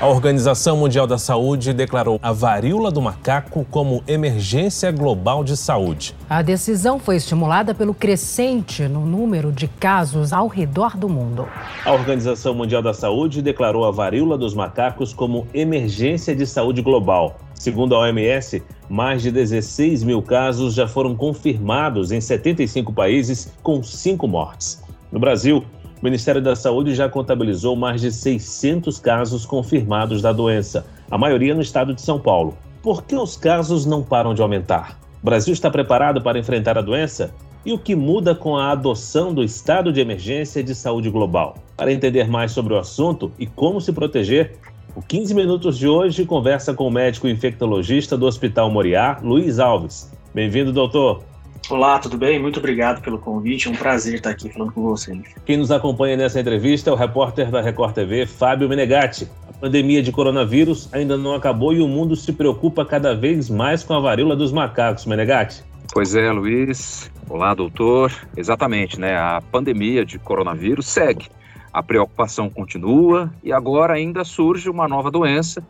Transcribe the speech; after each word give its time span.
A 0.00 0.06
Organização 0.06 0.78
Mundial 0.78 1.06
da 1.06 1.18
Saúde 1.18 1.74
declarou 1.74 2.18
a 2.22 2.32
varíola 2.32 2.90
do 2.90 3.02
macaco 3.02 3.66
como 3.70 4.02
emergência 4.08 4.90
global 4.90 5.44
de 5.44 5.54
saúde. 5.58 6.16
A 6.26 6.40
decisão 6.40 6.98
foi 6.98 7.16
estimulada 7.16 7.74
pelo 7.74 7.92
crescente 7.92 8.88
no 8.88 9.04
número 9.04 9.52
de 9.52 9.68
casos 9.68 10.32
ao 10.32 10.48
redor 10.48 10.96
do 10.96 11.06
mundo. 11.06 11.46
A 11.84 11.92
Organização 11.92 12.54
Mundial 12.54 12.80
da 12.80 12.94
Saúde 12.94 13.42
declarou 13.42 13.84
a 13.84 13.90
varíola 13.90 14.38
dos 14.38 14.54
macacos 14.54 15.12
como 15.12 15.46
emergência 15.52 16.34
de 16.34 16.46
saúde 16.46 16.80
global. 16.80 17.36
Segundo 17.52 17.94
a 17.94 17.98
OMS, 17.98 18.62
mais 18.88 19.20
de 19.20 19.30
16 19.30 20.02
mil 20.02 20.22
casos 20.22 20.72
já 20.72 20.88
foram 20.88 21.14
confirmados 21.14 22.10
em 22.10 22.22
75 22.22 22.90
países, 22.90 23.52
com 23.62 23.82
cinco 23.82 24.26
mortes. 24.26 24.82
No 25.12 25.20
Brasil, 25.20 25.62
o 26.00 26.04
Ministério 26.04 26.40
da 26.40 26.56
Saúde 26.56 26.94
já 26.94 27.08
contabilizou 27.10 27.76
mais 27.76 28.00
de 28.00 28.10
600 28.10 28.98
casos 28.98 29.44
confirmados 29.44 30.22
da 30.22 30.32
doença, 30.32 30.86
a 31.10 31.18
maioria 31.18 31.54
no 31.54 31.60
estado 31.60 31.92
de 31.92 32.00
São 32.00 32.18
Paulo. 32.18 32.56
Por 32.82 33.04
que 33.04 33.14
os 33.14 33.36
casos 33.36 33.84
não 33.84 34.02
param 34.02 34.32
de 34.32 34.40
aumentar? 34.40 34.98
O 35.22 35.26
Brasil 35.26 35.52
está 35.52 35.70
preparado 35.70 36.22
para 36.22 36.38
enfrentar 36.38 36.78
a 36.78 36.82
doença? 36.82 37.34
E 37.66 37.74
o 37.74 37.78
que 37.78 37.94
muda 37.94 38.34
com 38.34 38.56
a 38.56 38.70
adoção 38.70 39.34
do 39.34 39.44
estado 39.44 39.92
de 39.92 40.00
emergência 40.00 40.64
de 40.64 40.74
saúde 40.74 41.10
global? 41.10 41.56
Para 41.76 41.92
entender 41.92 42.26
mais 42.26 42.52
sobre 42.52 42.72
o 42.72 42.78
assunto 42.78 43.30
e 43.38 43.46
como 43.46 43.78
se 43.78 43.92
proteger, 43.92 44.56
o 44.96 45.02
15 45.02 45.34
Minutos 45.34 45.76
de 45.76 45.86
hoje 45.86 46.24
conversa 46.24 46.72
com 46.72 46.86
o 46.86 46.90
médico 46.90 47.28
infectologista 47.28 48.16
do 48.16 48.24
Hospital 48.24 48.70
Moriá, 48.70 49.20
Luiz 49.22 49.58
Alves. 49.58 50.10
Bem-vindo, 50.32 50.72
doutor. 50.72 51.29
Olá, 51.68 51.98
tudo 51.98 52.16
bem? 52.16 52.38
Muito 52.38 52.58
obrigado 52.58 53.00
pelo 53.00 53.18
convite. 53.18 53.68
É 53.68 53.70
um 53.70 53.76
prazer 53.76 54.14
estar 54.14 54.30
aqui 54.30 54.48
falando 54.50 54.72
com 54.72 54.82
vocês. 54.82 55.22
Quem 55.44 55.56
nos 55.56 55.70
acompanha 55.70 56.16
nessa 56.16 56.40
entrevista 56.40 56.90
é 56.90 56.92
o 56.92 56.96
repórter 56.96 57.50
da 57.50 57.60
Record 57.60 57.94
TV, 57.94 58.26
Fábio 58.26 58.68
Menegatti. 58.68 59.28
A 59.48 59.52
pandemia 59.52 60.02
de 60.02 60.10
coronavírus 60.10 60.88
ainda 60.92 61.16
não 61.16 61.34
acabou 61.34 61.72
e 61.72 61.80
o 61.80 61.86
mundo 61.86 62.16
se 62.16 62.32
preocupa 62.32 62.84
cada 62.84 63.14
vez 63.14 63.48
mais 63.48 63.84
com 63.84 63.94
a 63.94 64.00
varíola 64.00 64.34
dos 64.34 64.50
macacos, 64.50 65.06
Menegatti. 65.06 65.62
Pois 65.92 66.14
é, 66.14 66.30
Luiz. 66.32 67.10
Olá, 67.28 67.54
doutor. 67.54 68.12
Exatamente, 68.36 68.98
né? 68.98 69.16
A 69.16 69.40
pandemia 69.52 70.04
de 70.04 70.18
coronavírus 70.18 70.86
segue. 70.86 71.28
A 71.72 71.82
preocupação 71.82 72.50
continua 72.50 73.32
e 73.44 73.52
agora 73.52 73.94
ainda 73.94 74.24
surge 74.24 74.68
uma 74.68 74.88
nova 74.88 75.10
doença 75.10 75.62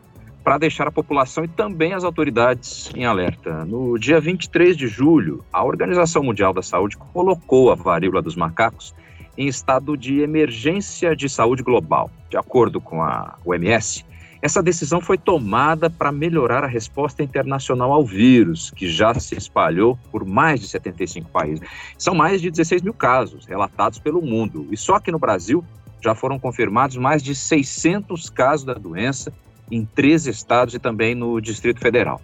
para 0.43 0.57
deixar 0.57 0.87
a 0.87 0.91
população 0.91 1.43
e 1.43 1.47
também 1.47 1.93
as 1.93 2.03
autoridades 2.03 2.91
em 2.95 3.05
alerta. 3.05 3.63
No 3.65 3.97
dia 3.97 4.19
23 4.19 4.75
de 4.75 4.87
julho, 4.87 5.43
a 5.53 5.63
Organização 5.63 6.23
Mundial 6.23 6.53
da 6.53 6.61
Saúde 6.61 6.97
colocou 6.97 7.71
a 7.71 7.75
varíola 7.75 8.21
dos 8.21 8.35
macacos 8.35 8.93
em 9.37 9.47
estado 9.47 9.95
de 9.95 10.21
emergência 10.21 11.15
de 11.15 11.29
saúde 11.29 11.63
global. 11.63 12.09
De 12.29 12.37
acordo 12.37 12.81
com 12.81 13.01
a 13.01 13.37
OMS, 13.45 14.05
essa 14.41 14.63
decisão 14.63 14.99
foi 14.99 15.17
tomada 15.19 15.87
para 15.89 16.11
melhorar 16.11 16.63
a 16.63 16.67
resposta 16.67 17.21
internacional 17.21 17.91
ao 17.93 18.03
vírus, 18.03 18.71
que 18.71 18.87
já 18.87 19.13
se 19.13 19.35
espalhou 19.35 19.97
por 20.11 20.25
mais 20.25 20.59
de 20.59 20.67
75 20.67 21.29
países. 21.29 21.67
São 21.97 22.15
mais 22.15 22.41
de 22.41 22.49
16 22.49 22.81
mil 22.81 22.93
casos 22.93 23.45
relatados 23.45 23.99
pelo 23.99 24.21
mundo. 24.21 24.67
E 24.71 24.77
só 24.77 24.99
que 24.99 25.11
no 25.11 25.19
Brasil 25.19 25.63
já 26.03 26.15
foram 26.15 26.39
confirmados 26.39 26.97
mais 26.97 27.21
de 27.21 27.35
600 27.35 28.31
casos 28.31 28.65
da 28.65 28.73
doença 28.73 29.31
em 29.71 29.85
três 29.85 30.27
estados 30.27 30.73
e 30.73 30.79
também 30.79 31.15
no 31.15 31.39
Distrito 31.39 31.79
Federal. 31.79 32.21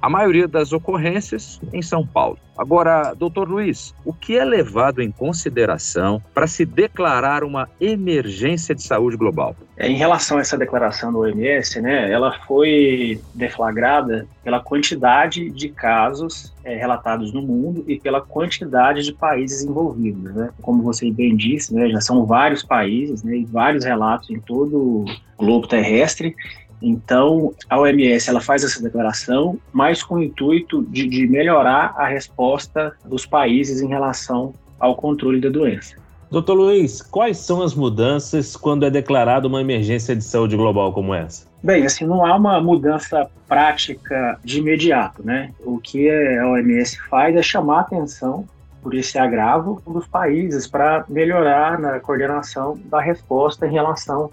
A 0.00 0.08
maioria 0.08 0.48
das 0.48 0.72
ocorrências 0.72 1.60
em 1.72 1.82
São 1.82 2.06
Paulo. 2.06 2.38
Agora, 2.56 3.14
doutor 3.14 3.48
Luiz, 3.48 3.94
o 4.04 4.12
que 4.12 4.36
é 4.36 4.44
levado 4.44 5.00
em 5.00 5.12
consideração 5.12 6.20
para 6.34 6.48
se 6.48 6.64
declarar 6.64 7.44
uma 7.44 7.68
emergência 7.80 8.74
de 8.74 8.82
saúde 8.82 9.16
global? 9.16 9.54
É, 9.76 9.88
em 9.88 9.94
relação 9.94 10.38
a 10.38 10.40
essa 10.40 10.58
declaração 10.58 11.12
do 11.12 11.20
OMS, 11.20 11.80
né, 11.80 12.10
ela 12.10 12.32
foi 12.46 13.20
deflagrada 13.32 14.26
pela 14.42 14.58
quantidade 14.58 15.50
de 15.50 15.68
casos 15.68 16.52
é, 16.64 16.74
relatados 16.74 17.32
no 17.32 17.42
mundo 17.42 17.84
e 17.86 18.00
pela 18.00 18.20
quantidade 18.20 19.04
de 19.04 19.12
países 19.12 19.62
envolvidos. 19.62 20.34
Né? 20.34 20.50
Como 20.60 20.82
você 20.82 21.08
bem 21.12 21.36
disse, 21.36 21.72
né, 21.72 21.88
já 21.90 22.00
são 22.00 22.26
vários 22.26 22.64
países 22.64 23.22
né, 23.22 23.36
e 23.36 23.44
vários 23.44 23.84
relatos 23.84 24.30
em 24.30 24.40
todo 24.40 24.76
o 24.78 25.04
globo 25.38 25.68
terrestre 25.68 26.34
então, 26.80 27.52
a 27.68 27.78
OMS 27.78 28.30
ela 28.30 28.40
faz 28.40 28.62
essa 28.64 28.82
declaração, 28.82 29.58
mas 29.72 30.02
com 30.02 30.16
o 30.16 30.22
intuito 30.22 30.82
de, 30.84 31.06
de 31.08 31.26
melhorar 31.26 31.94
a 31.96 32.06
resposta 32.06 32.92
dos 33.04 33.26
países 33.26 33.80
em 33.80 33.88
relação 33.88 34.54
ao 34.78 34.94
controle 34.94 35.40
da 35.40 35.48
doença. 35.48 35.96
Doutor 36.30 36.54
Luiz, 36.54 37.00
quais 37.00 37.38
são 37.38 37.62
as 37.62 37.74
mudanças 37.74 38.54
quando 38.54 38.84
é 38.84 38.90
declarada 38.90 39.48
uma 39.48 39.62
emergência 39.62 40.14
de 40.14 40.22
saúde 40.22 40.56
global 40.56 40.92
como 40.92 41.14
essa? 41.14 41.46
Bem, 41.62 41.86
assim, 41.86 42.04
não 42.04 42.24
há 42.24 42.36
uma 42.36 42.60
mudança 42.60 43.28
prática 43.48 44.38
de 44.44 44.58
imediato, 44.58 45.24
né? 45.24 45.50
O 45.64 45.78
que 45.78 46.08
a 46.10 46.46
OMS 46.48 47.00
faz 47.08 47.34
é 47.34 47.42
chamar 47.42 47.78
a 47.78 47.80
atenção 47.80 48.46
por 48.82 48.94
esse 48.94 49.18
agravo 49.18 49.82
dos 49.86 50.06
países 50.06 50.66
para 50.66 51.04
melhorar 51.08 51.78
na 51.80 51.98
coordenação 51.98 52.78
da 52.84 53.00
resposta 53.00 53.66
em 53.66 53.72
relação 53.72 54.30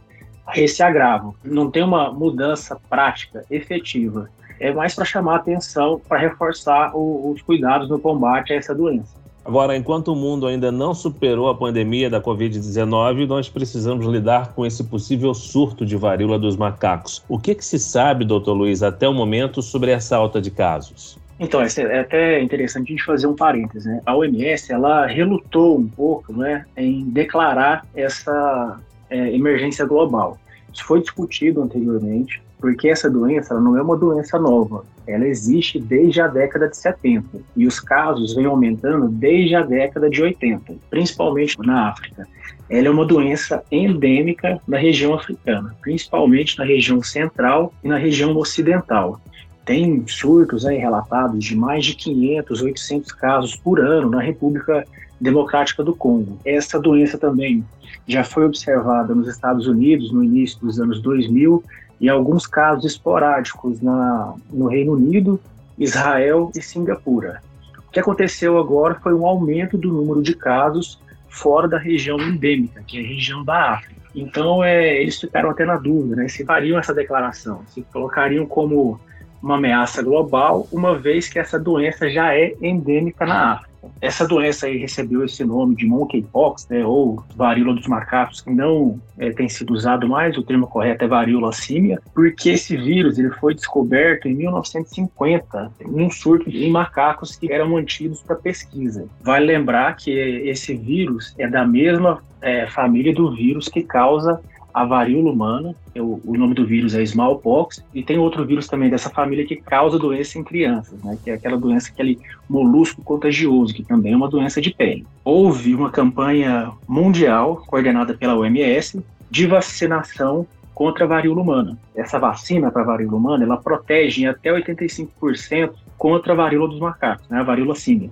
esse 0.55 0.83
agravo. 0.83 1.35
Não 1.43 1.71
tem 1.71 1.83
uma 1.83 2.11
mudança 2.11 2.77
prática, 2.89 3.43
efetiva. 3.49 4.29
É 4.59 4.73
mais 4.73 4.95
para 4.95 5.05
chamar 5.05 5.37
atenção, 5.37 6.01
para 6.07 6.19
reforçar 6.19 6.95
o, 6.95 7.31
os 7.31 7.41
cuidados 7.41 7.89
no 7.89 7.99
combate 7.99 8.53
a 8.53 8.55
essa 8.55 8.73
doença. 8.73 9.15
Agora, 9.43 9.77
enquanto 9.77 10.11
o 10.11 10.15
mundo 10.15 10.47
ainda 10.47 10.71
não 10.71 10.91
superou 10.93 11.47
a 11.49 11.55
pandemia 11.55 12.09
da 12.09 12.19
Covid-19, 12.19 13.27
nós 13.27 13.47
precisamos 13.47 14.07
lidar 14.07 14.53
com 14.53 14.65
esse 14.65 14.83
possível 14.83 15.35
surto 15.35 15.85
de 15.85 15.95
varíola 15.95 16.39
dos 16.39 16.57
macacos. 16.57 17.23
O 17.29 17.37
que, 17.37 17.53
que 17.53 17.63
se 17.63 17.77
sabe, 17.77 18.25
doutor 18.25 18.53
Luiz, 18.53 18.81
até 18.81 19.07
o 19.07 19.13
momento 19.13 19.61
sobre 19.61 19.91
essa 19.91 20.17
alta 20.17 20.41
de 20.41 20.49
casos? 20.49 21.19
Então, 21.39 21.61
é 21.61 21.99
até 21.99 22.41
interessante 22.41 22.87
a 22.87 22.95
gente 22.95 23.03
fazer 23.03 23.27
um 23.27 23.35
parênteses, 23.35 23.85
né? 23.85 24.01
A 24.05 24.15
OMS, 24.15 24.71
ela 24.71 25.05
relutou 25.05 25.77
um 25.77 25.87
pouco, 25.87 26.33
né, 26.33 26.65
em 26.75 27.03
declarar 27.09 27.85
essa 27.93 28.79
é, 29.09 29.33
emergência 29.33 29.85
global. 29.85 30.37
Isso 30.73 30.83
foi 30.85 31.01
discutido 31.01 31.61
anteriormente, 31.61 32.41
porque 32.59 32.89
essa 32.89 33.09
doença 33.09 33.59
não 33.59 33.77
é 33.77 33.81
uma 33.81 33.97
doença 33.97 34.37
nova. 34.37 34.83
Ela 35.07 35.27
existe 35.27 35.79
desde 35.79 36.19
a 36.19 36.27
década 36.27 36.67
de 36.67 36.75
70 36.77 37.39
e 37.55 37.67
os 37.67 37.79
casos 37.79 38.33
vêm 38.35 38.45
aumentando 38.45 39.07
desde 39.07 39.55
a 39.55 39.61
década 39.61 40.09
de 40.09 40.21
80, 40.21 40.73
principalmente 40.89 41.57
na 41.59 41.89
África. 41.89 42.27
Ela 42.69 42.87
é 42.87 42.89
uma 42.89 43.05
doença 43.05 43.63
endêmica 43.71 44.59
na 44.67 44.77
região 44.77 45.13
africana, 45.13 45.75
principalmente 45.81 46.57
na 46.57 46.65
região 46.65 47.01
central 47.03 47.71
e 47.83 47.87
na 47.87 47.97
região 47.97 48.35
ocidental. 48.35 49.21
Tem 49.63 50.03
surtos 50.07 50.65
aí 50.65 50.77
relatados 50.77 51.43
de 51.43 51.55
mais 51.55 51.85
de 51.85 51.95
500, 51.95 52.61
800 52.61 53.11
casos 53.11 53.55
por 53.55 53.79
ano 53.79 54.09
na 54.09 54.21
República 54.21 54.85
Democrática 55.19 55.83
do 55.83 55.95
Congo. 55.95 56.37
Essa 56.45 56.79
doença 56.79 57.17
também 57.17 57.63
já 58.07 58.23
foi 58.23 58.45
observada 58.45 59.15
nos 59.15 59.27
Estados 59.27 59.67
Unidos 59.67 60.11
no 60.11 60.23
início 60.23 60.59
dos 60.59 60.79
anos 60.79 61.01
2000 61.01 61.63
e 61.99 62.09
alguns 62.09 62.45
casos 62.45 62.85
esporádicos 62.85 63.81
na, 63.81 64.35
no 64.51 64.67
Reino 64.67 64.93
Unido, 64.93 65.39
Israel 65.77 66.51
e 66.55 66.61
Singapura. 66.61 67.41
O 67.87 67.91
que 67.91 67.99
aconteceu 67.99 68.57
agora 68.57 68.95
foi 68.95 69.13
um 69.13 69.25
aumento 69.25 69.77
do 69.77 69.91
número 69.91 70.21
de 70.21 70.35
casos 70.35 70.99
fora 71.29 71.67
da 71.67 71.77
região 71.77 72.19
endêmica, 72.19 72.83
que 72.85 72.97
é 72.97 73.01
a 73.01 73.07
região 73.07 73.43
da 73.43 73.73
África. 73.73 73.95
Então, 74.13 74.63
é, 74.63 75.01
eles 75.01 75.19
ficaram 75.19 75.49
até 75.49 75.65
na 75.65 75.75
dúvida, 75.75 76.15
né, 76.15 76.27
se 76.29 76.45
fariam 76.45 76.79
essa 76.79 76.93
declaração, 76.93 77.63
se 77.67 77.81
colocariam 77.91 78.45
como 78.45 78.99
uma 79.41 79.55
ameaça 79.55 80.01
global, 80.01 80.67
uma 80.71 80.97
vez 80.97 81.27
que 81.29 81.39
essa 81.39 81.59
doença 81.59 82.09
já 82.09 82.35
é 82.35 82.53
endêmica 82.61 83.25
na 83.25 83.53
África. 83.53 83.75
Essa 84.01 84.27
doença 84.27 84.65
aí 84.65 84.77
recebeu 84.77 85.23
esse 85.23 85.43
nome 85.43 85.75
de 85.75 85.85
monkeypox, 85.85 86.67
né, 86.69 86.85
ou 86.85 87.23
varíola 87.35 87.73
dos 87.73 87.87
macacos, 87.87 88.41
que 88.41 88.49
não 88.49 88.99
é, 89.17 89.31
tem 89.31 89.47
sido 89.47 89.73
usado 89.73 90.07
mais, 90.07 90.37
o 90.37 90.43
termo 90.43 90.67
correto 90.67 91.05
é 91.05 91.07
varíola 91.07 91.51
símia, 91.53 92.01
porque 92.13 92.49
esse 92.49 92.75
vírus 92.75 93.17
ele 93.17 93.29
foi 93.31 93.53
descoberto 93.53 94.27
em 94.27 94.33
1950, 94.33 95.71
em 95.81 96.01
um 96.01 96.09
surto 96.09 96.49
em 96.49 96.69
macacos 96.69 97.35
que 97.35 97.51
eram 97.51 97.69
mantidos 97.69 98.21
para 98.21 98.35
pesquisa. 98.35 99.05
Vale 99.21 99.45
lembrar 99.45 99.95
que 99.95 100.11
esse 100.11 100.75
vírus 100.75 101.33
é 101.37 101.47
da 101.47 101.65
mesma 101.65 102.21
é, 102.41 102.67
família 102.67 103.13
do 103.13 103.33
vírus 103.33 103.67
que 103.67 103.83
causa 103.83 104.41
a 104.75 104.83
varíola 104.83 105.31
humana, 105.31 105.73
é 105.95 106.01
o, 106.01 106.19
o, 106.25 106.35
nome 106.37 106.53
do 106.53 106.65
vírus 106.65 106.93
é 106.93 107.01
smallpox, 107.01 107.81
e 107.93 108.03
tem 108.03 108.19
outro 108.19 108.45
vírus 108.45 108.67
também 108.67 108.89
dessa 108.89 109.09
família 109.09 109.45
que 109.45 109.55
causa 109.55 109.97
doença 109.97 110.37
em 110.37 110.43
crianças, 110.43 111.01
né, 111.01 111.17
que 111.23 111.31
é 111.31 111.35
aquela 111.35 111.57
doença, 111.57 111.89
aquele 111.89 112.19
molusco 112.49 113.01
contagioso, 113.01 113.73
que 113.73 113.85
também 113.85 114.11
é 114.11 114.17
uma 114.17 114.27
doença 114.27 114.59
de 114.59 114.73
pele. 114.73 115.07
Houve 115.23 115.73
uma 115.73 115.89
campanha 115.89 116.73
mundial, 116.85 117.63
coordenada 117.65 118.15
pela 118.15 118.35
OMS, 118.35 119.01
de 119.31 119.47
vacinação 119.47 120.45
contra 120.73 121.05
a 121.05 121.07
varíola 121.07 121.41
humana. 121.41 121.77
Essa 121.95 122.19
vacina 122.19 122.69
para 122.69 122.81
a 122.81 122.85
varíola 122.85 123.15
humana, 123.15 123.45
ela 123.45 123.55
protege 123.55 124.23
em 124.23 124.27
até 124.27 124.51
85% 124.51 125.71
contra 125.97 126.33
a 126.33 126.35
varíola 126.35 126.67
dos 126.67 126.81
macacos, 126.81 127.29
né, 127.29 127.39
a 127.39 127.43
varíola 127.43 127.75
símia. 127.75 128.09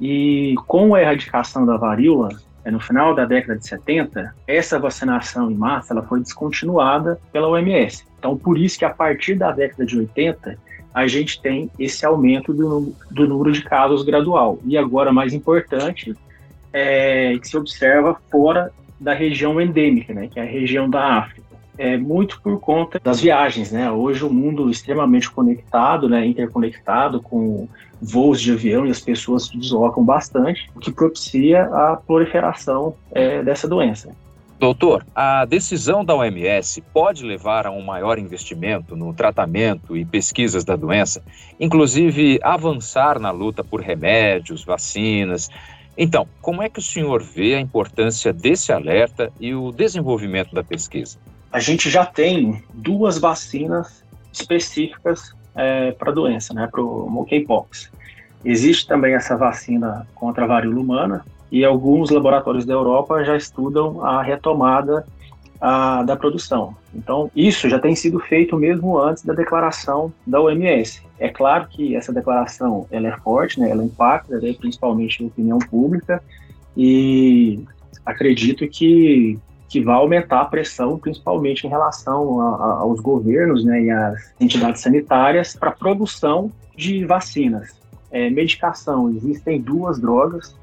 E 0.00 0.56
com 0.66 0.96
a 0.96 1.00
erradicação 1.00 1.64
da 1.64 1.76
varíola, 1.76 2.30
no 2.70 2.80
final 2.80 3.14
da 3.14 3.24
década 3.24 3.58
de 3.58 3.66
70, 3.66 4.34
essa 4.46 4.78
vacinação 4.78 5.50
em 5.50 5.54
massa 5.54 5.92
ela 5.92 6.02
foi 6.02 6.20
descontinuada 6.20 7.18
pela 7.32 7.48
OMS. 7.48 8.04
Então, 8.18 8.36
por 8.36 8.58
isso 8.58 8.78
que 8.78 8.84
a 8.84 8.90
partir 8.90 9.34
da 9.36 9.52
década 9.52 9.86
de 9.86 9.98
80, 9.98 10.58
a 10.92 11.06
gente 11.06 11.40
tem 11.40 11.70
esse 11.78 12.04
aumento 12.04 12.52
do, 12.52 12.94
do 13.10 13.28
número 13.28 13.52
de 13.52 13.62
casos 13.62 14.02
gradual. 14.02 14.58
E 14.64 14.76
agora, 14.76 15.12
mais 15.12 15.32
importante, 15.32 16.16
é 16.72 17.38
que 17.38 17.46
se 17.46 17.56
observa 17.56 18.16
fora 18.30 18.72
da 18.98 19.12
região 19.12 19.60
endêmica, 19.60 20.14
né, 20.14 20.26
que 20.26 20.40
é 20.40 20.42
a 20.42 20.46
região 20.46 20.88
da 20.88 21.18
África 21.18 21.46
é 21.78 21.96
muito 21.96 22.40
por 22.40 22.58
conta 22.58 22.98
das 23.02 23.20
viagens, 23.20 23.70
né? 23.70 23.90
Hoje 23.90 24.24
o 24.24 24.30
mundo 24.30 24.70
extremamente 24.70 25.30
conectado, 25.30 26.08
né, 26.08 26.26
interconectado 26.26 27.20
com 27.20 27.68
voos 28.00 28.40
de 28.40 28.52
avião 28.52 28.86
e 28.86 28.90
as 28.90 29.00
pessoas 29.00 29.46
se 29.46 29.56
deslocam 29.56 30.04
bastante, 30.04 30.68
o 30.74 30.80
que 30.80 30.92
propicia 30.92 31.64
a 31.64 31.96
proliferação 31.96 32.94
é, 33.12 33.42
dessa 33.42 33.66
doença. 33.68 34.10
Doutor, 34.58 35.04
a 35.14 35.44
decisão 35.44 36.02
da 36.02 36.14
OMS 36.14 36.80
pode 36.92 37.22
levar 37.24 37.66
a 37.66 37.70
um 37.70 37.82
maior 37.82 38.18
investimento 38.18 38.96
no 38.96 39.12
tratamento 39.12 39.96
e 39.96 40.04
pesquisas 40.04 40.64
da 40.64 40.76
doença, 40.76 41.22
inclusive 41.60 42.38
avançar 42.42 43.18
na 43.18 43.30
luta 43.30 43.62
por 43.62 43.82
remédios, 43.82 44.64
vacinas. 44.64 45.50
Então, 45.98 46.26
como 46.40 46.62
é 46.62 46.70
que 46.70 46.78
o 46.78 46.82
senhor 46.82 47.22
vê 47.22 47.54
a 47.54 47.60
importância 47.60 48.32
desse 48.32 48.72
alerta 48.72 49.30
e 49.38 49.54
o 49.54 49.70
desenvolvimento 49.72 50.54
da 50.54 50.64
pesquisa? 50.64 51.18
a 51.56 51.60
gente 51.60 51.88
já 51.88 52.04
tem 52.04 52.62
duas 52.74 53.18
vacinas 53.18 54.04
específicas 54.30 55.34
é, 55.56 55.92
para 55.92 56.10
a 56.10 56.14
doença, 56.14 56.52
né, 56.54 56.68
para 56.70 56.82
o 56.82 57.08
monkeypox. 57.08 57.90
Existe 58.44 58.86
também 58.86 59.14
essa 59.14 59.36
vacina 59.36 60.06
contra 60.14 60.44
a 60.44 60.46
varíola 60.46 60.78
humana 60.78 61.24
e 61.50 61.64
alguns 61.64 62.10
laboratórios 62.10 62.64
da 62.64 62.74
Europa 62.74 63.24
já 63.24 63.36
estudam 63.36 64.04
a 64.04 64.22
retomada 64.22 65.04
a, 65.60 66.02
da 66.02 66.16
produção. 66.16 66.76
Então, 66.94 67.30
isso 67.34 67.68
já 67.68 67.78
tem 67.78 67.94
sido 67.94 68.20
feito 68.20 68.56
mesmo 68.56 68.98
antes 68.98 69.24
da 69.24 69.32
declaração 69.32 70.12
da 70.26 70.40
OMS. 70.40 71.02
É 71.18 71.28
claro 71.28 71.66
que 71.68 71.96
essa 71.96 72.12
declaração 72.12 72.86
ela 72.90 73.08
é 73.08 73.16
forte, 73.18 73.58
né, 73.58 73.70
ela 73.70 73.82
impacta 73.82 74.38
né, 74.38 74.54
principalmente 74.58 75.22
a 75.22 75.26
opinião 75.26 75.58
pública 75.58 76.22
e 76.76 77.64
acredito 78.04 78.68
que 78.68 79.38
que 79.68 79.80
vai 79.80 79.96
aumentar 79.96 80.42
a 80.42 80.44
pressão, 80.44 80.98
principalmente 80.98 81.66
em 81.66 81.70
relação 81.70 82.40
a, 82.40 82.56
a, 82.56 82.72
aos 82.80 83.00
governos 83.00 83.64
né, 83.64 83.82
e 83.82 83.90
às 83.90 84.34
entidades 84.40 84.80
sanitárias, 84.80 85.56
para 85.56 85.70
a 85.70 85.72
produção 85.72 86.52
de 86.76 87.04
vacinas. 87.04 87.80
É, 88.10 88.30
medicação, 88.30 89.10
existem 89.10 89.60
duas 89.60 90.00
drogas 90.00 90.56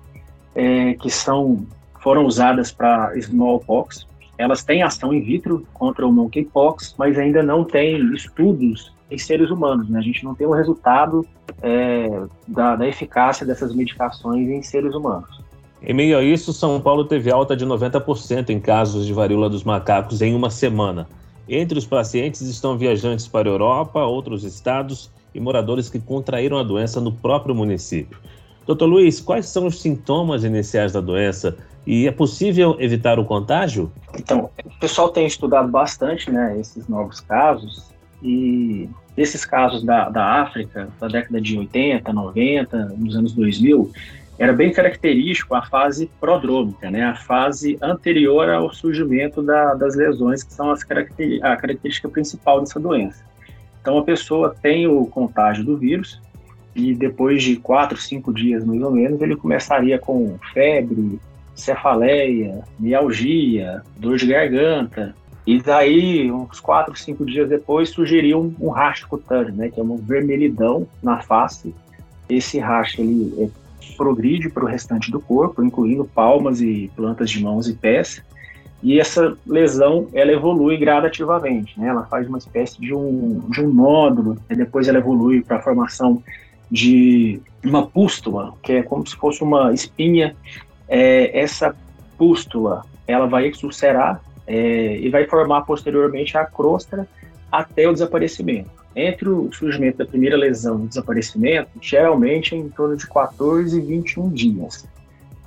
é, 0.55 0.93
que 0.95 1.09
são, 1.09 1.65
foram 2.01 2.25
usadas 2.25 2.71
para 2.71 3.15
smallpox. 3.17 4.07
Elas 4.37 4.63
têm 4.63 4.81
ação 4.81 5.13
in 5.13 5.21
vitro 5.21 5.67
contra 5.73 6.07
o 6.07 6.11
monkeypox, 6.11 6.95
mas 6.97 7.19
ainda 7.19 7.43
não 7.43 7.63
tem 7.63 8.13
estudos 8.13 8.93
em 9.11 9.17
seres 9.17 9.49
humanos. 9.51 9.89
Né? 9.89 9.99
A 9.99 10.01
gente 10.01 10.23
não 10.23 10.33
tem 10.33 10.47
o 10.47 10.51
resultado 10.51 11.25
é, 11.61 12.07
da, 12.47 12.75
da 12.75 12.87
eficácia 12.87 13.45
dessas 13.45 13.75
medicações 13.75 14.47
em 14.47 14.61
seres 14.61 14.95
humanos. 14.95 15.42
Em 15.85 15.93
meio 15.93 16.17
a 16.17 16.23
isso, 16.23 16.53
São 16.53 16.79
Paulo 16.79 17.03
teve 17.03 17.29
alta 17.29 17.57
de 17.57 17.65
90% 17.65 18.49
em 18.49 18.59
casos 18.59 19.05
de 19.05 19.11
varíola 19.11 19.49
dos 19.49 19.65
macacos 19.65 20.21
em 20.21 20.33
uma 20.33 20.49
semana. 20.49 21.09
Entre 21.47 21.77
os 21.77 21.85
pacientes 21.85 22.39
estão 22.41 22.77
viajantes 22.77 23.27
para 23.27 23.49
a 23.49 23.51
Europa, 23.51 23.99
outros 23.99 24.45
estados 24.45 25.11
e 25.35 25.41
moradores 25.41 25.89
que 25.89 25.99
contraíram 25.99 26.57
a 26.57 26.63
doença 26.63 27.01
no 27.01 27.11
próprio 27.11 27.53
município. 27.53 28.17
Doutor 28.65 28.85
Luiz, 28.85 29.19
quais 29.19 29.47
são 29.47 29.65
os 29.65 29.81
sintomas 29.81 30.45
iniciais 30.45 30.93
da 30.93 31.01
doença 31.01 31.57
e 31.85 32.07
é 32.07 32.11
possível 32.11 32.77
evitar 32.79 33.19
o 33.19 33.25
contágio? 33.25 33.91
Então, 34.17 34.49
o 34.63 34.79
pessoal 34.79 35.09
tem 35.09 35.25
estudado 35.25 35.67
bastante 35.67 36.31
né, 36.31 36.57
esses 36.57 36.87
novos 36.87 37.19
casos 37.19 37.91
e 38.21 38.89
esses 39.17 39.43
casos 39.43 39.83
da, 39.83 40.07
da 40.07 40.43
África, 40.43 40.87
da 40.97 41.09
década 41.09 41.41
de 41.41 41.57
80, 41.59 42.13
90, 42.13 42.85
nos 42.97 43.17
anos 43.17 43.33
2000, 43.33 43.91
era 44.43 44.51
bem 44.51 44.73
característico 44.73 45.55
a 45.55 45.61
fase 45.61 46.11
prodrômica, 46.19 46.91
né, 46.91 47.03
a 47.03 47.15
fase 47.15 47.77
anterior 47.81 48.49
ao 48.49 48.73
surgimento 48.73 49.41
da, 49.41 49.73
das 49.73 49.95
lesões, 49.95 50.43
que 50.43 50.51
são 50.53 50.69
as 50.69 50.83
caracter, 50.83 51.39
a 51.41 51.55
característica 51.55 52.09
principal 52.09 52.59
dessa 52.59 52.77
doença. 52.77 53.23
Então, 53.81 53.97
a 53.97 54.03
pessoa 54.03 54.53
tem 54.61 54.85
o 54.85 55.05
contágio 55.05 55.63
do 55.63 55.77
vírus 55.77 56.21
e 56.75 56.93
depois 56.93 57.41
de 57.41 57.55
quatro, 57.55 57.97
cinco 57.97 58.33
dias, 58.33 58.65
mais 58.65 58.81
ou 58.81 58.91
menos, 58.91 59.21
ele 59.21 59.35
começaria 59.37 59.97
com 59.97 60.37
febre, 60.53 61.19
cefaleia, 61.55 62.63
mialgia, 62.77 63.81
dor 63.97 64.17
de 64.17 64.27
garganta, 64.27 65.15
e 65.47 65.61
daí, 65.61 66.31
uns 66.31 66.59
quatro, 66.59 66.97
cinco 66.97 67.25
dias 67.25 67.47
depois, 67.47 67.89
surgiria 67.89 68.37
um, 68.37 68.53
um 68.59 68.69
rastro 68.69 69.07
cutâneo, 69.07 69.53
né, 69.53 69.69
que 69.69 69.79
é 69.79 69.83
uma 69.83 69.97
vermelhidão 69.97 70.85
na 71.01 71.21
face. 71.21 71.73
Esse 72.29 72.59
rastro 72.59 73.03
ele 73.03 73.33
é 73.37 73.62
progride 73.97 74.49
para 74.49 74.63
o 74.63 74.67
restante 74.67 75.11
do 75.11 75.19
corpo, 75.19 75.63
incluindo 75.63 76.05
palmas 76.05 76.61
e 76.61 76.91
plantas 76.95 77.29
de 77.29 77.41
mãos 77.41 77.67
e 77.67 77.73
pés. 77.73 78.23
E 78.81 78.99
essa 78.99 79.37
lesão, 79.47 80.07
ela 80.13 80.31
evolui 80.31 80.77
gradativamente, 80.77 81.79
né? 81.79 81.87
Ela 81.87 82.03
faz 82.03 82.27
uma 82.27 82.37
espécie 82.37 82.79
de 82.81 82.93
um, 82.93 83.39
de 83.49 83.61
um 83.61 83.73
nódulo, 83.73 84.37
e 84.49 84.55
depois 84.55 84.87
ela 84.87 84.97
evolui 84.97 85.41
para 85.41 85.57
a 85.57 85.61
formação 85.61 86.21
de 86.69 87.39
uma 87.63 87.87
pústula, 87.87 88.53
que 88.61 88.73
é 88.73 88.83
como 88.83 89.07
se 89.07 89.15
fosse 89.15 89.41
uma 89.41 89.73
espinha. 89.73 90.35
É, 90.89 91.39
essa 91.39 91.73
pústula, 92.17 92.83
ela 93.07 93.25
vai 93.25 93.47
exulcerar 93.47 94.21
é, 94.45 94.97
e 94.97 95.09
vai 95.09 95.25
formar 95.27 95.61
posteriormente 95.61 96.37
a 96.37 96.45
crosta 96.45 97.07
até 97.49 97.87
o 97.87 97.93
desaparecimento 97.93 98.82
entre 98.95 99.29
o 99.29 99.51
surgimento 99.51 99.97
da 99.97 100.05
primeira 100.05 100.37
lesão 100.37 100.79
e 100.79 100.83
o 100.83 100.87
desaparecimento, 100.87 101.69
geralmente 101.81 102.55
é 102.55 102.57
em 102.57 102.69
torno 102.69 102.95
de 102.95 103.07
14 103.07 103.77
e 103.77 103.81
21 103.81 104.29
dias. 104.29 104.87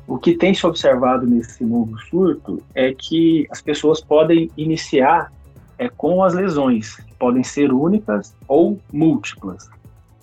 O 0.07 0.19
que 0.19 0.35
tem 0.35 0.55
se 0.55 0.65
observado 0.65 1.27
nesse 1.27 1.65
novo 1.65 1.99
surto 1.99 2.63
é 2.75 2.93
que 2.93 3.47
as 3.51 3.61
pessoas 3.61 4.01
podem 4.01 4.51
iniciar 4.57 5.33
é, 5.79 5.89
com 5.89 6.23
as 6.23 6.33
lesões, 6.33 6.97
podem 7.19 7.43
ser 7.43 7.73
únicas 7.73 8.35
ou 8.47 8.79
múltiplas. 8.93 9.69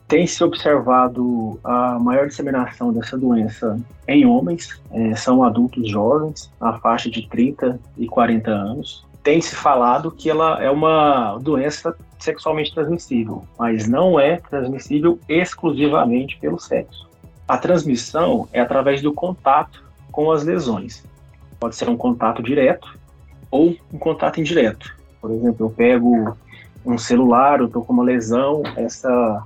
Tem 0.08 0.26
se 0.26 0.44
observado 0.44 1.60
a 1.64 1.98
maior 2.00 2.28
disseminação 2.28 2.94
dessa 2.94 3.18
doença 3.18 3.78
em 4.08 4.26
homens, 4.26 4.82
é, 4.92 5.16
são 5.16 5.44
adultos 5.44 5.90
jovens, 5.90 6.52
na 6.62 6.74
faixa 6.80 7.10
de 7.10 7.28
30 7.28 7.80
e 7.98 8.08
40 8.08 8.52
anos. 8.52 9.06
Tem 9.22 9.42
se 9.42 9.56
falado 9.56 10.12
que 10.12 10.30
ela 10.30 10.62
é 10.64 10.70
uma 10.70 11.38
doença 11.40 11.96
sexualmente 12.24 12.74
transmissível, 12.74 13.44
mas 13.60 13.88
não 13.88 14.20
é 14.20 14.38
transmissível 14.38 15.20
exclusivamente 15.28 16.38
pelo 16.40 16.60
sexo. 16.60 17.10
A 17.48 17.58
transmissão 17.58 18.48
é 18.54 18.62
através 18.62 19.02
do 19.02 19.14
contato 19.14 19.84
com 20.12 20.32
as 20.32 20.44
lesões. 20.44 21.04
Pode 21.60 21.76
ser 21.76 21.90
um 21.90 21.98
contato 21.98 22.42
direto 22.42 22.98
ou 23.52 23.76
um 23.92 23.98
contato 23.98 24.40
indireto. 24.40 24.96
Por 25.20 25.32
exemplo, 25.32 25.66
eu 25.66 25.70
pego 25.70 26.38
um 26.86 26.98
celular, 26.98 27.60
eu 27.60 27.68
estou 27.68 27.84
com 27.84 27.94
uma 27.94 28.04
lesão, 28.04 28.64
essa 28.76 29.44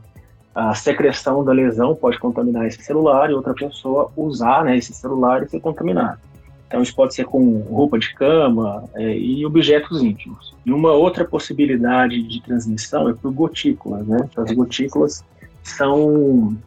a 0.53 0.73
secreção 0.73 1.43
da 1.43 1.51
lesão 1.51 1.95
pode 1.95 2.17
contaminar 2.17 2.65
esse 2.65 2.81
celular 2.81 3.29
e 3.29 3.33
outra 3.33 3.53
pessoa 3.53 4.11
usar 4.17 4.63
né, 4.63 4.75
esse 4.75 4.91
celular 4.91 5.43
e 5.43 5.47
ser 5.47 5.59
contaminado. 5.59 6.19
Então, 6.67 6.81
isso 6.81 6.93
pode 6.93 7.15
ser 7.15 7.25
com 7.25 7.59
roupa 7.61 7.97
de 7.97 8.13
cama 8.13 8.83
é, 8.95 9.17
e 9.17 9.45
objetos 9.45 10.03
íntimos. 10.03 10.53
E 10.65 10.71
uma 10.71 10.91
outra 10.91 11.23
possibilidade 11.23 12.21
de 12.21 12.41
transmissão 12.41 13.09
é 13.09 13.13
por 13.13 13.31
gotículas, 13.31 14.05
né? 14.05 14.29
As 14.35 14.51
gotículas 14.51 15.23
são 15.63 16.57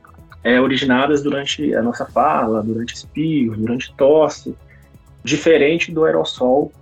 é, 0.42 0.58
originadas 0.60 1.22
durante 1.22 1.74
a 1.74 1.82
nossa 1.82 2.06
fala, 2.06 2.62
durante 2.62 2.94
espirro, 2.94 3.56
durante 3.56 3.94
tosse, 3.94 4.56
diferente 5.22 5.92
do 5.92 6.04
aerossol 6.04 6.72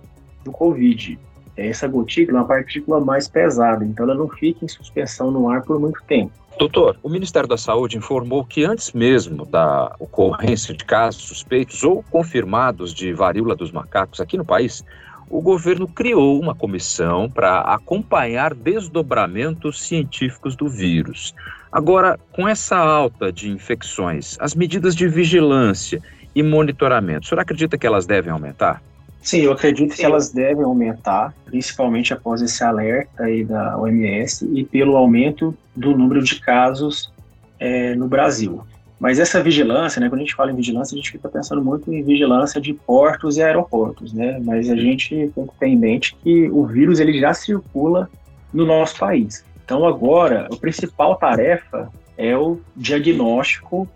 do 0.43 0.51
Covid. 0.51 1.19
Essa 1.57 1.87
gotícula 1.89 2.37
é 2.37 2.41
uma 2.41 2.47
partícula 2.47 3.01
mais 3.01 3.27
pesada, 3.27 3.83
então 3.83 4.05
ela 4.05 4.15
não 4.15 4.29
fica 4.29 4.63
em 4.63 4.67
suspensão 4.67 5.29
no 5.29 5.49
ar 5.49 5.61
por 5.63 5.77
muito 5.77 6.01
tempo. 6.07 6.31
Doutor, 6.59 6.99
o 7.01 7.07
Ministério 7.07 7.47
da 7.47 7.55
Saúde 7.55 7.95
informou 7.95 8.43
que 8.43 8.65
antes 8.65 8.91
mesmo 8.91 9.45
da 9.45 9.95
ocorrência 9.97 10.75
de 10.75 10.83
casos 10.83 11.23
suspeitos 11.23 11.85
ou 11.85 12.03
confirmados 12.03 12.93
de 12.93 13.13
varíola 13.13 13.55
dos 13.55 13.71
macacos 13.71 14.19
aqui 14.19 14.37
no 14.37 14.43
país, 14.43 14.83
o 15.29 15.41
governo 15.41 15.87
criou 15.87 16.37
uma 16.37 16.53
comissão 16.53 17.29
para 17.29 17.61
acompanhar 17.61 18.53
desdobramentos 18.53 19.81
científicos 19.81 20.53
do 20.57 20.67
vírus. 20.67 21.33
Agora, 21.71 22.19
com 22.33 22.45
essa 22.45 22.75
alta 22.75 23.31
de 23.31 23.49
infecções, 23.49 24.35
as 24.41 24.53
medidas 24.53 24.93
de 24.93 25.07
vigilância 25.07 26.01
e 26.35 26.43
monitoramento, 26.43 27.21
o 27.21 27.29
senhor 27.29 27.39
acredita 27.39 27.77
que 27.77 27.87
elas 27.87 28.05
devem 28.05 28.33
aumentar? 28.33 28.83
Sim, 29.21 29.41
eu 29.41 29.51
acredito 29.51 29.95
que 29.95 30.03
elas 30.03 30.31
devem 30.31 30.63
aumentar, 30.63 31.33
principalmente 31.45 32.13
após 32.13 32.41
esse 32.41 32.63
alerta 32.63 33.23
aí 33.23 33.43
da 33.43 33.77
OMS 33.77 34.49
e 34.53 34.63
pelo 34.63 34.95
aumento 34.95 35.55
do 35.75 35.95
número 35.95 36.23
de 36.23 36.39
casos 36.39 37.11
é, 37.59 37.95
no 37.95 38.07
Brasil. 38.07 38.63
Mas 38.99 39.17
essa 39.17 39.41
vigilância, 39.41 39.99
né, 39.99 40.09
quando 40.09 40.21
a 40.21 40.23
gente 40.23 40.35
fala 40.35 40.51
em 40.51 40.55
vigilância, 40.55 40.93
a 40.93 40.97
gente 40.97 41.11
fica 41.11 41.29
pensando 41.29 41.63
muito 41.63 41.91
em 41.93 42.03
vigilância 42.03 42.59
de 42.59 42.73
portos 42.73 43.37
e 43.37 43.41
aeroportos, 43.41 44.11
né? 44.11 44.39
Mas 44.43 44.69
a 44.69 44.75
gente 44.75 45.31
tem 45.33 45.47
que 45.47 45.55
ter 45.57 45.67
em 45.67 45.77
mente 45.77 46.15
que 46.21 46.49
o 46.49 46.65
vírus 46.65 46.99
ele 46.99 47.17
já 47.17 47.33
circula 47.33 48.09
no 48.53 48.65
nosso 48.65 48.97
país. 48.99 49.45
Então 49.63 49.85
agora, 49.85 50.49
a 50.51 50.55
principal 50.57 51.15
tarefa 51.15 51.89
é 52.17 52.35
o 52.35 52.59
diagnóstico 52.75 53.87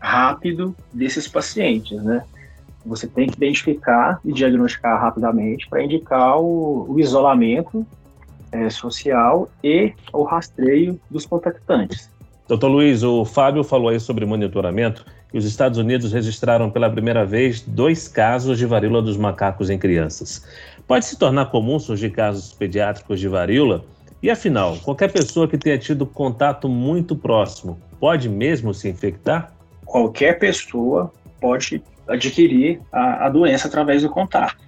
rápido 0.00 0.74
desses 0.92 1.28
pacientes, 1.28 2.02
né? 2.02 2.24
Você 2.84 3.06
tem 3.06 3.28
que 3.28 3.36
identificar 3.36 4.20
e 4.24 4.32
diagnosticar 4.32 5.00
rapidamente 5.00 5.68
para 5.68 5.82
indicar 5.82 6.38
o, 6.40 6.86
o 6.88 6.98
isolamento 6.98 7.86
é, 8.52 8.68
social 8.70 9.48
e 9.62 9.92
o 10.12 10.22
rastreio 10.22 11.00
dos 11.10 11.26
contactantes. 11.26 12.10
Doutor 12.48 12.68
Luiz, 12.68 13.02
o 13.02 13.24
Fábio 13.24 13.62
falou 13.62 13.90
aí 13.90 14.00
sobre 14.00 14.26
monitoramento 14.26 15.04
e 15.32 15.38
os 15.38 15.44
Estados 15.44 15.78
Unidos 15.78 16.12
registraram 16.12 16.68
pela 16.68 16.90
primeira 16.90 17.24
vez 17.24 17.60
dois 17.60 18.08
casos 18.08 18.58
de 18.58 18.66
varíola 18.66 19.00
dos 19.00 19.16
macacos 19.16 19.70
em 19.70 19.78
crianças. 19.78 20.44
Pode 20.86 21.04
se 21.04 21.16
tornar 21.16 21.46
comum 21.46 21.78
surgir 21.78 22.10
casos 22.10 22.52
pediátricos 22.52 23.20
de 23.20 23.28
varíola? 23.28 23.84
E 24.20 24.28
afinal, 24.28 24.76
qualquer 24.78 25.12
pessoa 25.12 25.46
que 25.46 25.56
tenha 25.56 25.78
tido 25.78 26.04
contato 26.04 26.68
muito 26.68 27.14
próximo 27.14 27.78
pode 28.00 28.28
mesmo 28.28 28.74
se 28.74 28.88
infectar? 28.88 29.52
Qualquer 29.84 30.38
pessoa 30.38 31.12
pode 31.40 31.80
adquirir 32.10 32.80
a, 32.92 33.26
a 33.26 33.28
doença 33.28 33.68
através 33.68 34.02
do 34.02 34.10
contato. 34.10 34.58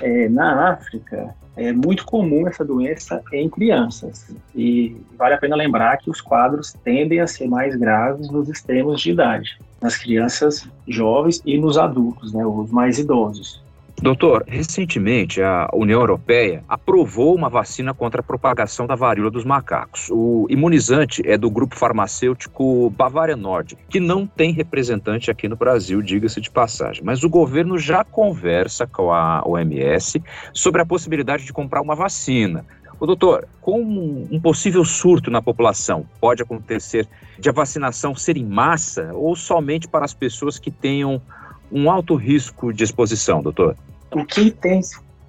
É, 0.00 0.28
na 0.28 0.70
África, 0.70 1.34
é 1.56 1.72
muito 1.72 2.04
comum 2.04 2.46
essa 2.46 2.64
doença 2.64 3.20
em 3.32 3.48
crianças. 3.50 4.32
E 4.54 4.96
vale 5.18 5.34
a 5.34 5.38
pena 5.38 5.56
lembrar 5.56 5.96
que 5.98 6.08
os 6.08 6.20
quadros 6.20 6.72
tendem 6.84 7.20
a 7.20 7.26
ser 7.26 7.48
mais 7.48 7.74
graves 7.74 8.30
nos 8.30 8.48
extremos 8.48 9.00
de 9.00 9.10
idade, 9.10 9.58
nas 9.82 9.96
crianças 9.96 10.68
jovens 10.86 11.42
e 11.44 11.58
nos 11.58 11.76
adultos, 11.76 12.32
né, 12.32 12.46
os 12.46 12.70
mais 12.70 12.98
idosos. 12.98 13.62
Doutor, 14.00 14.44
recentemente 14.46 15.42
a 15.42 15.68
União 15.72 16.00
Europeia 16.00 16.62
aprovou 16.68 17.34
uma 17.34 17.48
vacina 17.48 17.92
contra 17.92 18.20
a 18.20 18.24
propagação 18.24 18.86
da 18.86 18.94
varíola 18.94 19.28
dos 19.28 19.44
macacos. 19.44 20.08
O 20.10 20.46
imunizante 20.48 21.20
é 21.26 21.36
do 21.36 21.50
grupo 21.50 21.74
farmacêutico 21.74 22.90
Bavária 22.90 23.36
Norte, 23.36 23.76
que 23.88 23.98
não 23.98 24.24
tem 24.24 24.52
representante 24.52 25.32
aqui 25.32 25.48
no 25.48 25.56
Brasil, 25.56 26.00
diga-se 26.00 26.40
de 26.40 26.48
passagem. 26.48 27.02
Mas 27.04 27.24
o 27.24 27.28
governo 27.28 27.76
já 27.76 28.04
conversa 28.04 28.86
com 28.86 29.12
a 29.12 29.42
OMS 29.44 30.22
sobre 30.52 30.80
a 30.80 30.86
possibilidade 30.86 31.44
de 31.44 31.52
comprar 31.52 31.82
uma 31.82 31.96
vacina. 31.96 32.64
O 33.00 33.06
doutor, 33.06 33.48
com 33.60 33.80
um 33.80 34.40
possível 34.40 34.84
surto 34.84 35.30
na 35.30 35.42
população, 35.42 36.04
pode 36.20 36.42
acontecer 36.42 37.06
de 37.38 37.48
a 37.48 37.52
vacinação 37.52 38.14
ser 38.14 38.36
em 38.36 38.44
massa 38.44 39.12
ou 39.12 39.36
somente 39.36 39.86
para 39.86 40.04
as 40.04 40.14
pessoas 40.14 40.58
que 40.58 40.70
tenham 40.70 41.22
um 41.70 41.90
alto 41.90 42.14
risco 42.14 42.72
de 42.72 42.84
exposição, 42.84 43.42
doutor? 43.42 43.76
O 44.10 44.24
que 44.24 44.50
tem, 44.50 44.80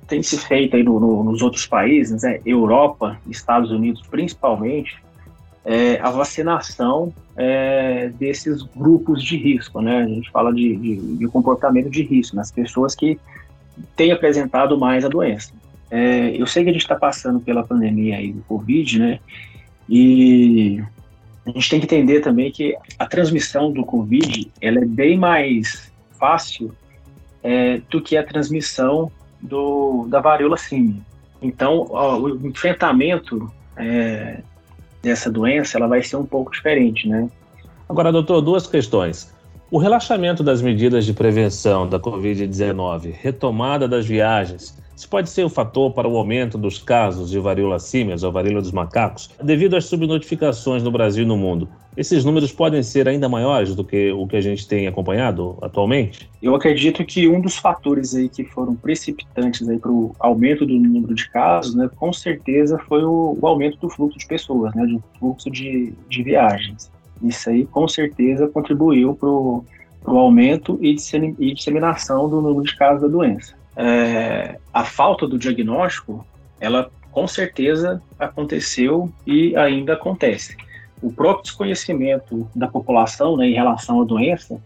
tem 0.07 0.23
se 0.23 0.37
feito 0.37 0.75
aí 0.75 0.83
no, 0.83 0.99
no, 0.99 1.23
nos 1.23 1.41
outros 1.41 1.65
países, 1.65 2.23
né, 2.23 2.39
Europa, 2.45 3.19
Estados 3.27 3.71
Unidos 3.71 4.01
principalmente, 4.09 4.97
é 5.65 5.99
a 6.01 6.09
vacinação 6.09 7.13
é, 7.35 8.09
desses 8.17 8.63
grupos 8.63 9.23
de 9.23 9.37
risco, 9.37 9.81
né? 9.81 10.03
A 10.03 10.07
gente 10.07 10.31
fala 10.31 10.53
de, 10.53 10.75
de, 10.75 11.17
de 11.17 11.27
comportamento 11.27 11.89
de 11.89 12.01
risco, 12.01 12.35
nas 12.35 12.51
pessoas 12.51 12.95
que 12.95 13.19
têm 13.95 14.11
apresentado 14.11 14.77
mais 14.79 15.05
a 15.05 15.09
doença. 15.09 15.53
É, 15.91 16.35
eu 16.35 16.45
sei 16.47 16.63
que 16.63 16.69
a 16.69 16.73
gente 16.73 16.81
está 16.81 16.95
passando 16.95 17.39
pela 17.39 17.63
pandemia 17.63 18.17
aí 18.17 18.31
do 18.31 18.41
Covid, 18.41 18.99
né? 18.99 19.19
E 19.87 20.81
a 21.45 21.51
gente 21.51 21.69
tem 21.69 21.79
que 21.79 21.85
entender 21.85 22.21
também 22.21 22.51
que 22.51 22.75
a 22.97 23.05
transmissão 23.05 23.71
do 23.71 23.83
Covid 23.83 24.51
ela 24.61 24.79
é 24.79 24.85
bem 24.85 25.17
mais 25.17 25.91
fácil 26.19 26.71
é, 27.43 27.81
do 27.89 28.01
que 28.01 28.17
a 28.17 28.23
transmissão 28.23 29.11
do, 29.41 30.05
da 30.09 30.19
varíola 30.19 30.57
símia. 30.57 31.01
Então, 31.41 31.87
ó, 31.89 32.17
o 32.17 32.47
enfrentamento 32.47 33.51
é, 33.77 34.41
dessa 35.01 35.31
doença 35.31 35.77
ela 35.77 35.87
vai 35.87 36.03
ser 36.03 36.17
um 36.17 36.25
pouco 36.25 36.51
diferente, 36.51 37.07
né? 37.07 37.29
Agora, 37.87 38.11
doutor, 38.11 38.41
duas 38.41 38.67
questões. 38.67 39.33
O 39.71 39.77
relaxamento 39.77 40.43
das 40.43 40.61
medidas 40.61 41.05
de 41.05 41.13
prevenção 41.13 41.87
da 41.87 41.99
Covid-19, 41.99 43.13
retomada 43.13 43.87
das 43.87 44.05
viagens, 44.05 44.77
isso 44.99 45.07
pode 45.07 45.29
ser 45.29 45.43
o 45.43 45.45
um 45.45 45.49
fator 45.49 45.93
para 45.93 46.09
o 46.09 46.17
aumento 46.17 46.57
dos 46.57 46.77
casos 46.77 47.29
de 47.29 47.39
varíola 47.39 47.79
símias 47.79 48.21
ou 48.21 48.33
varíola 48.33 48.61
dos 48.61 48.73
macacos, 48.73 49.29
devido 49.41 49.77
às 49.77 49.85
subnotificações 49.85 50.83
no 50.83 50.91
Brasil 50.91 51.23
e 51.23 51.25
no 51.25 51.37
mundo. 51.37 51.69
Esses 51.95 52.25
números 52.25 52.51
podem 52.51 52.83
ser 52.83 53.07
ainda 53.07 53.29
maiores 53.29 53.73
do 53.73 53.81
que 53.81 54.11
o 54.11 54.27
que 54.27 54.35
a 54.35 54.41
gente 54.41 54.67
tem 54.67 54.87
acompanhado 54.87 55.57
atualmente? 55.61 56.29
Eu 56.43 56.53
acredito 56.53 57.05
que 57.05 57.29
um 57.29 57.39
dos 57.39 57.55
fatores 57.55 58.13
aí 58.13 58.27
que 58.27 58.43
foram 58.43 58.75
precipitantes 58.75 59.65
para 59.79 59.89
o 59.89 60.13
aumento 60.19 60.65
do 60.65 60.73
número 60.73 61.15
de 61.15 61.29
casos, 61.29 61.73
né, 61.73 61.89
com 61.95 62.11
certeza 62.11 62.77
foi 62.77 63.01
o, 63.01 63.37
o 63.41 63.47
aumento 63.47 63.77
do 63.77 63.89
fluxo 63.89 64.19
de 64.19 64.27
pessoas, 64.27 64.75
né, 64.75 64.85
do 64.85 65.01
fluxo 65.17 65.49
de, 65.49 65.93
de 66.09 66.23
viagens. 66.23 66.91
Isso 67.23 67.49
aí 67.49 67.65
com 67.65 67.87
certeza 67.87 68.49
contribuiu 68.49 69.15
para 69.15 69.29
o 69.29 69.63
aumento 70.17 70.77
e 70.81 70.93
disseminação 70.93 72.27
do 72.27 72.41
número 72.41 72.65
de 72.65 72.75
casos 72.75 73.03
da 73.03 73.07
doença 73.07 73.58
é, 73.75 74.57
a 74.73 74.83
falta 74.83 75.27
do 75.27 75.37
diagnóstico, 75.37 76.25
ela 76.59 76.89
com 77.11 77.27
certeza 77.27 78.01
aconteceu 78.17 79.11
e 79.25 79.55
ainda 79.55 79.93
acontece. 79.93 80.55
O 81.01 81.11
próprio 81.11 81.43
desconhecimento 81.43 82.47
da 82.53 82.67
população 82.67 83.37
né, 83.37 83.47
em 83.47 83.53
relação 83.53 84.01
à 84.01 84.05
doença 84.05 84.59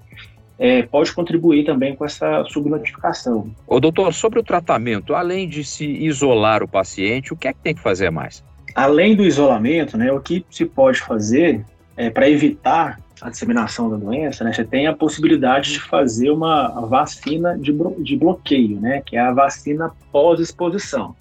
é, 0.57 0.83
pode 0.83 1.13
contribuir 1.13 1.65
também 1.65 1.95
com 1.95 2.05
essa 2.05 2.43
subnotificação. 2.45 3.51
O 3.67 3.79
doutor, 3.79 4.13
sobre 4.13 4.39
o 4.39 4.43
tratamento, 4.43 5.13
além 5.13 5.47
de 5.47 5.63
se 5.63 5.85
isolar 5.85 6.63
o 6.63 6.67
paciente, 6.67 7.33
o 7.33 7.37
que 7.37 7.47
é 7.47 7.53
que 7.53 7.59
tem 7.59 7.75
que 7.75 7.81
fazer 7.81 8.09
mais? 8.09 8.43
Além 8.75 9.15
do 9.15 9.23
isolamento, 9.23 9.97
né, 9.97 10.11
o 10.11 10.19
que 10.19 10.45
se 10.49 10.65
pode 10.65 10.99
fazer 10.99 11.63
é, 11.95 12.09
para 12.09 12.29
evitar 12.29 12.99
a 13.23 13.29
disseminação 13.29 13.89
da 13.89 13.95
doença, 13.95 14.43
né, 14.43 14.51
você 14.51 14.65
tem 14.65 14.85
a 14.85 14.93
possibilidade 14.93 15.71
de 15.71 15.79
fazer 15.79 16.29
uma 16.29 16.67
vacina 16.85 17.57
de, 17.57 17.73
de 17.99 18.17
bloqueio, 18.17 18.79
né, 18.81 19.01
que 19.05 19.15
é 19.15 19.21
a 19.21 19.31
vacina 19.31 19.91
pós-exposição. 20.11 21.15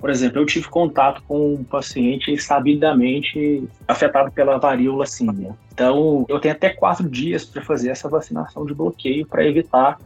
Por 0.00 0.10
exemplo, 0.10 0.40
eu 0.40 0.46
tive 0.46 0.68
contato 0.68 1.22
com 1.28 1.54
um 1.54 1.64
paciente 1.64 2.36
sabidamente 2.38 3.68
afetado 3.86 4.30
pela 4.32 4.58
varíola 4.58 5.06
símia. 5.06 5.54
Então, 5.72 6.26
eu 6.28 6.38
tenho 6.38 6.54
até 6.54 6.70
quatro 6.70 7.08
dias 7.08 7.44
para 7.44 7.62
fazer 7.62 7.90
essa 7.90 8.08
vacinação 8.08 8.66
de 8.66 8.74
bloqueio 8.74 9.26
para 9.26 9.46
evitar 9.46 9.98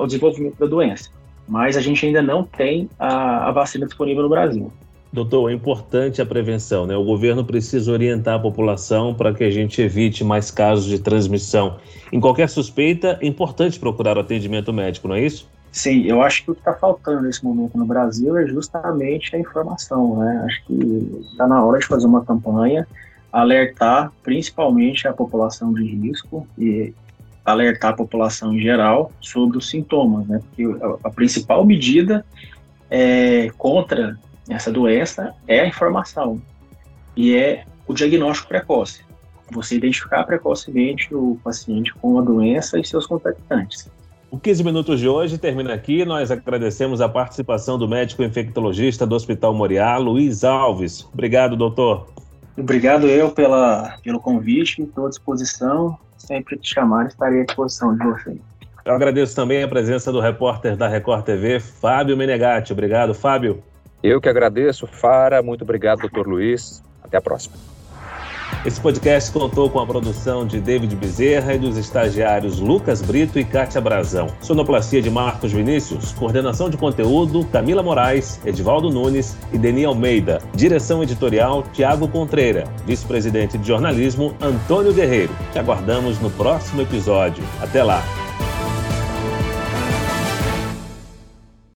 o 0.00 0.06
desenvolvimento 0.06 0.58
da 0.58 0.66
doença. 0.66 1.10
Mas 1.46 1.76
a 1.76 1.80
gente 1.80 2.04
ainda 2.04 2.22
não 2.22 2.42
tem 2.42 2.88
a, 2.98 3.48
a 3.48 3.52
vacina 3.52 3.86
disponível 3.86 4.22
no 4.22 4.28
Brasil. 4.28 4.72
Doutor, 5.14 5.48
é 5.48 5.54
importante 5.54 6.20
a 6.20 6.26
prevenção, 6.26 6.88
né? 6.88 6.96
O 6.96 7.04
governo 7.04 7.44
precisa 7.44 7.92
orientar 7.92 8.34
a 8.34 8.38
população 8.40 9.14
para 9.14 9.32
que 9.32 9.44
a 9.44 9.50
gente 9.50 9.80
evite 9.80 10.24
mais 10.24 10.50
casos 10.50 10.86
de 10.86 10.98
transmissão. 10.98 11.76
Em 12.12 12.18
qualquer 12.18 12.48
suspeita, 12.48 13.16
é 13.22 13.26
importante 13.28 13.78
procurar 13.78 14.16
o 14.16 14.20
atendimento 14.20 14.72
médico, 14.72 15.06
não 15.06 15.14
é 15.14 15.24
isso? 15.24 15.48
Sim, 15.70 16.02
eu 16.02 16.20
acho 16.20 16.42
que 16.42 16.50
o 16.50 16.54
que 16.54 16.60
está 16.60 16.72
faltando 16.72 17.22
nesse 17.22 17.44
momento 17.44 17.78
no 17.78 17.86
Brasil 17.86 18.36
é 18.36 18.44
justamente 18.48 19.36
a 19.36 19.38
informação, 19.38 20.18
né? 20.18 20.42
Acho 20.46 20.64
que 20.64 21.20
está 21.30 21.46
na 21.46 21.64
hora 21.64 21.78
de 21.78 21.86
fazer 21.86 22.08
uma 22.08 22.24
campanha, 22.24 22.84
alertar 23.32 24.10
principalmente 24.20 25.06
a 25.06 25.12
população 25.12 25.72
de 25.72 25.84
risco 25.84 26.44
e 26.58 26.92
alertar 27.44 27.92
a 27.92 27.96
população 27.96 28.52
em 28.52 28.60
geral 28.60 29.12
sobre 29.20 29.58
os 29.58 29.70
sintomas, 29.70 30.26
né? 30.26 30.40
Porque 30.40 30.84
a, 31.04 31.10
principal 31.10 31.64
medida 31.64 32.26
é, 32.90 33.48
contra 33.56 34.18
essa 34.48 34.70
doença 34.70 35.34
é 35.46 35.60
a 35.60 35.66
informação 35.66 36.40
e 37.16 37.34
é 37.34 37.64
o 37.86 37.94
diagnóstico 37.94 38.48
precoce. 38.48 39.02
Você 39.50 39.76
identificar 39.76 40.24
precocemente 40.24 41.14
o 41.14 41.38
paciente 41.42 41.92
com 41.94 42.18
a 42.18 42.22
doença 42.22 42.78
e 42.78 42.84
seus 42.84 43.06
contactantes. 43.06 43.90
O 44.30 44.38
15 44.38 44.64
Minutos 44.64 44.98
de 44.98 45.08
hoje 45.08 45.38
termina 45.38 45.72
aqui. 45.72 46.04
Nós 46.04 46.30
agradecemos 46.30 47.00
a 47.00 47.08
participação 47.08 47.78
do 47.78 47.86
médico 47.86 48.22
infectologista 48.22 49.06
do 49.06 49.14
Hospital 49.14 49.54
Moriá, 49.54 49.96
Luiz 49.96 50.42
Alves. 50.42 51.06
Obrigado, 51.12 51.56
doutor. 51.56 52.08
Obrigado 52.56 53.06
eu 53.06 53.30
pela, 53.30 53.96
pelo 54.02 54.20
convite, 54.20 54.82
estou 54.82 55.06
à 55.06 55.08
disposição. 55.08 55.96
Sempre 56.16 56.58
que 56.58 56.66
chamar, 56.66 57.06
estarei 57.06 57.42
à 57.42 57.44
disposição 57.44 57.96
de 57.96 58.04
vocês. 58.04 58.38
Eu 58.84 58.94
agradeço 58.94 59.34
também 59.34 59.62
a 59.62 59.68
presença 59.68 60.10
do 60.10 60.20
repórter 60.20 60.76
da 60.76 60.88
Record 60.88 61.24
TV, 61.24 61.60
Fábio 61.60 62.16
Menegatti. 62.16 62.72
Obrigado, 62.72 63.14
Fábio. 63.14 63.62
Eu 64.04 64.20
que 64.20 64.28
agradeço, 64.28 64.86
Fara. 64.86 65.42
Muito 65.42 65.62
obrigado, 65.62 66.00
doutor 66.00 66.26
Luiz. 66.26 66.82
Até 67.02 67.16
a 67.16 67.22
próxima. 67.22 67.56
Esse 68.64 68.78
podcast 68.78 69.32
contou 69.32 69.70
com 69.70 69.80
a 69.80 69.86
produção 69.86 70.46
de 70.46 70.60
David 70.60 70.94
Bezerra 70.94 71.54
e 71.54 71.58
dos 71.58 71.78
estagiários 71.78 72.60
Lucas 72.60 73.00
Brito 73.00 73.38
e 73.38 73.44
Kátia 73.44 73.80
Brazão. 73.80 74.28
Sonoplastia 74.42 75.00
de 75.00 75.10
Marcos 75.10 75.52
Vinícius, 75.52 76.12
coordenação 76.12 76.68
de 76.68 76.76
conteúdo 76.76 77.46
Camila 77.46 77.82
Moraes, 77.82 78.38
Edvaldo 78.44 78.90
Nunes 78.90 79.38
e 79.52 79.58
Deni 79.58 79.86
Almeida. 79.86 80.38
Direção 80.54 81.02
editorial 81.02 81.62
Tiago 81.72 82.06
Contreira. 82.06 82.64
Vice-presidente 82.86 83.56
de 83.56 83.66
jornalismo 83.66 84.36
Antônio 84.38 84.92
Guerreiro. 84.92 85.32
Te 85.50 85.58
aguardamos 85.58 86.20
no 86.20 86.30
próximo 86.30 86.82
episódio. 86.82 87.42
Até 87.60 87.82
lá! 87.82 88.23